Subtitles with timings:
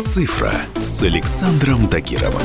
[0.00, 2.42] «Цифра» с Александром Тагировым.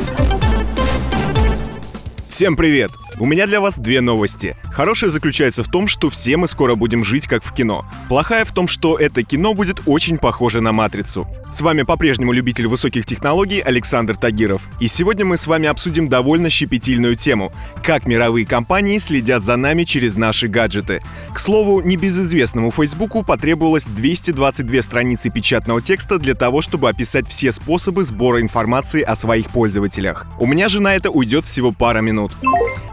[2.29, 2.91] Всем привет!
[3.21, 4.55] У меня для вас две новости.
[4.71, 7.85] Хорошая заключается в том, что все мы скоро будем жить как в кино.
[8.07, 11.27] Плохая в том, что это кино будет очень похоже на «Матрицу».
[11.51, 14.61] С вами по-прежнему любитель высоких технологий Александр Тагиров.
[14.79, 17.51] И сегодня мы с вами обсудим довольно щепетильную тему–
[17.83, 21.01] как мировые компании следят за нами через наши гаджеты.
[21.33, 28.03] К слову, небезызвестному Фейсбуку потребовалось 222 страницы печатного текста для того, чтобы описать все способы
[28.03, 30.27] сбора информации о своих пользователях.
[30.39, 32.31] У меня же на это уйдет всего пара минут.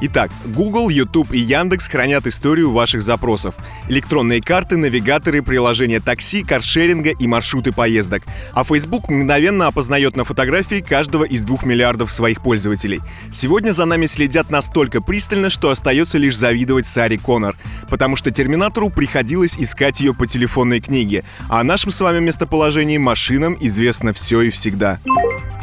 [0.00, 3.54] Итак, Google, YouTube и Яндекс хранят историю ваших запросов.
[3.88, 8.22] Электронные карты, навигаторы, приложения такси, каршеринга и маршруты поездок.
[8.52, 13.00] А Facebook мгновенно опознает на фотографии каждого из двух миллиардов своих пользователей.
[13.32, 17.56] Сегодня за нами следят настолько пристально, что остается лишь завидовать Саре Коннор,
[17.88, 22.98] потому что Терминатору приходилось искать ее по телефонной книге, а о нашем с вами местоположении
[22.98, 24.98] машинам известно все и всегда.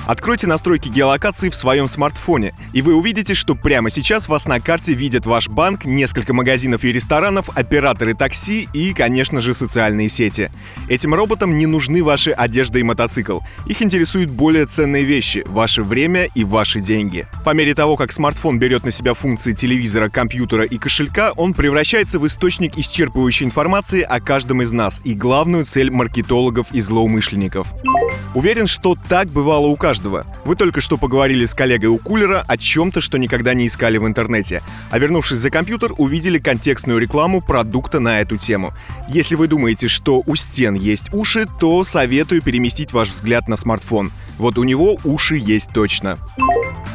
[0.06, 4.94] Откройте настройки геолокации в своем смартфоне, и вы увидите, что прямо сейчас вас на карте
[4.94, 10.52] видят ваш банк, несколько магазинов и ресторанов, операторы такси и, конечно же, социальные сети.
[10.90, 13.40] Этим роботам не нужны ваши одежда и мотоцикл.
[13.66, 17.26] Их интересуют более ценные вещи— ваше время и ваши деньги.
[17.46, 22.20] По мере того, как смартфон берет на себя функции телевизора, компьютера и кошелька, он превращается
[22.20, 27.68] в источник исчерпывающей информации о каждом из нас и главную цель маркетологов и злоумышленников.
[28.36, 29.93] Уверен, что так бывало у каждого.
[30.46, 34.08] Вы только что поговорили с коллегой у кулера о чем-то, что никогда не искали в
[34.08, 34.62] интернете.
[34.92, 38.74] А вернувшись за компьютер, увидели контекстную рекламу продукта на эту тему.
[39.10, 44.12] Если вы думаете, что у стен есть уши, то советую переместить ваш взгляд на смартфон.
[44.38, 46.18] Вот у него уши есть точно.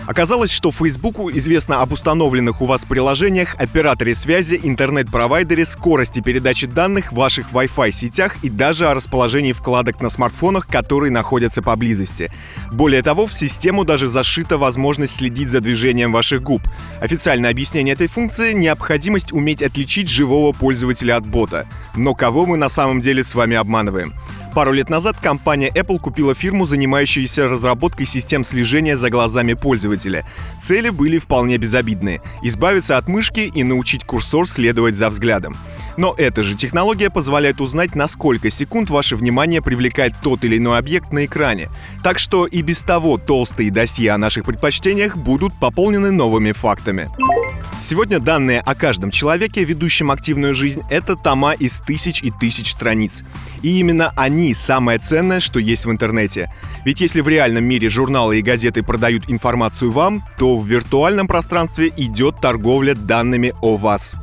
[0.08, 7.12] Оказалось, что Фейсбуку известно об установленных у вас приложениях, операторе связи, интернет-провайдере, скорости передачи данных,
[7.12, 12.32] ваших Wi-Fi сетях и даже о расположении вкладок на смартфонах, которые находятся поблизости.
[12.72, 16.62] Более того, в систему даже зашита возможность следить за движением ваших губ.
[17.02, 21.66] Официальное объяснение этой функции— необходимость уметь отличить живого пользователя от бота.
[21.96, 24.14] Но кого мы на самом деле с вами обманываем?
[24.54, 30.26] Пару лет назад компания Apple купила фирму, занимающуюся разработкой систем слежения за глазами пользователя.
[30.60, 35.56] Цели были вполне безобидные— избавиться от мышки и научить курсор следовать за взглядом.
[35.96, 40.78] Но эта же технология позволяет узнать, на сколько секунд ваше внимание привлекает тот или иной
[40.78, 41.68] объект на экране.
[42.04, 47.10] Так что и без того толстые досье о наших предпочтениях будут пополнены новыми фактами.
[47.80, 53.22] Сегодня данные о каждом человеке, ведущем активную жизнь, это тома из тысяч и тысяч страниц.
[53.62, 56.52] И именно они самое ценное, что есть в интернете.
[56.84, 61.92] Ведь если в реальном мире журналы и газеты продают информацию вам, то в виртуальном пространстве
[61.96, 64.16] идет торговля данными о вас.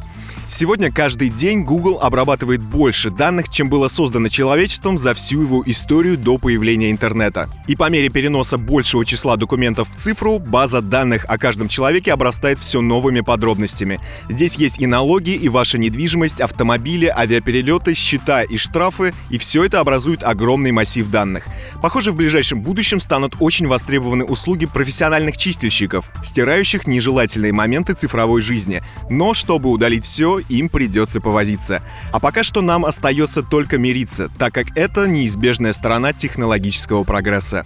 [0.47, 6.19] Сегодня каждый день Google обрабатывает больше данных, чем было создано человечеством за всю его историю
[6.19, 7.49] до появления интернета.
[7.67, 12.59] И по мере переноса большего числа документов в цифру, база данных о каждом человеке обрастает
[12.59, 13.99] все новыми подробностями.
[14.29, 19.79] Здесь есть и налоги, и ваша недвижимость, автомобили, авиаперелеты, счета и штрафы, и все это
[19.79, 21.47] образует огромный массив данных.
[21.81, 28.83] Похоже, в ближайшем будущем станут очень востребованы услуги профессиональных чистильщиков, стирающих нежелательные моменты цифровой жизни.
[29.09, 31.81] Но чтобы удалить все, им придется повозиться.
[32.11, 37.65] А пока что нам остается только мириться, так как это неизбежная сторона технологического прогресса.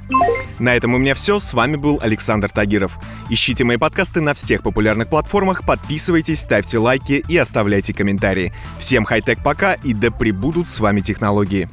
[0.59, 1.39] На этом у меня все.
[1.39, 2.97] С вами был Александр Тагиров.
[3.29, 8.53] Ищите мои подкасты на всех популярных платформах, подписывайтесь, ставьте лайки и оставляйте комментарии.
[8.77, 11.69] Всем хай-тек пока и да пребудут с вами технологии.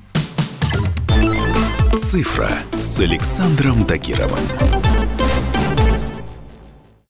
[1.97, 4.96] «Цифра» с Александром Тагировым.